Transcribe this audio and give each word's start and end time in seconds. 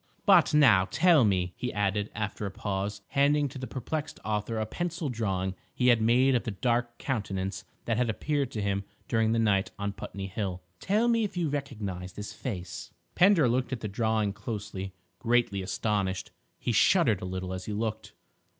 "But 0.25 0.51
now, 0.51 0.87
tell 0.89 1.23
me," 1.23 1.53
he 1.55 1.71
added, 1.71 2.09
after 2.15 2.47
a 2.47 2.49
pause, 2.49 3.01
handing 3.09 3.47
to 3.49 3.59
the 3.59 3.67
perplexed 3.67 4.19
author 4.25 4.57
a 4.57 4.65
pencil 4.65 5.09
drawing 5.09 5.53
he 5.75 5.89
had 5.89 6.01
made 6.01 6.33
of 6.33 6.41
the 6.43 6.49
dark 6.49 6.97
countenance 6.97 7.65
that 7.85 7.97
had 7.97 8.09
appeared 8.09 8.49
to 8.53 8.63
him 8.63 8.83
during 9.07 9.31
the 9.31 9.37
night 9.37 9.69
on 9.77 9.91
Putney 9.93 10.25
Hill—"tell 10.25 11.07
me 11.07 11.23
if 11.23 11.37
you 11.37 11.49
recognise 11.49 12.13
this 12.13 12.33
face?" 12.33 12.89
Pender 13.13 13.47
looked 13.47 13.71
at 13.73 13.81
the 13.81 13.87
drawing 13.87 14.33
closely, 14.33 14.95
greatly 15.19 15.61
astonished. 15.61 16.31
He 16.57 16.71
shuddered 16.71 17.21
a 17.21 17.25
little 17.25 17.53
as 17.53 17.65
he 17.65 17.71
looked. 17.73 18.13